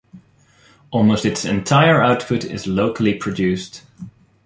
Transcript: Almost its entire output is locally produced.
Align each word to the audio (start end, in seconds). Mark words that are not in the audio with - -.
Almost 0.89 1.25
its 1.25 1.45
entire 1.45 2.01
output 2.01 2.43
is 2.43 2.65
locally 2.65 3.13
produced. 3.13 3.83